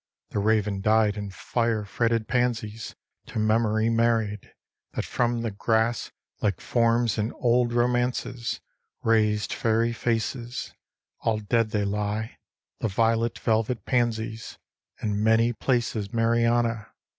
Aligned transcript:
The 0.31 0.39
raven 0.39 0.81
dyed 0.81 1.15
and 1.15 1.31
fire 1.31 1.85
fretted 1.85 2.27
pansies, 2.27 2.95
To 3.27 3.37
memory 3.37 3.87
married; 3.87 4.51
That 4.93 5.05
from 5.05 5.43
the 5.43 5.51
grass, 5.51 6.09
like 6.41 6.59
forms 6.59 7.19
in 7.19 7.31
old 7.33 7.71
romances, 7.71 8.61
Raised 9.03 9.53
fairy 9.53 9.93
faces: 9.93 10.73
All 11.19 11.37
dead 11.37 11.69
they 11.69 11.85
lie, 11.85 12.39
the 12.79 12.87
violet 12.87 13.37
velvet 13.37 13.85
pansies, 13.85 14.57
In 15.03 15.23
many 15.23 15.53
places, 15.53 16.11
Mariana! 16.11 16.87